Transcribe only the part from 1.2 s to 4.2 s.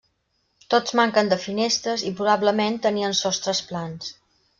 de finestres i probablement tenien sostres plans.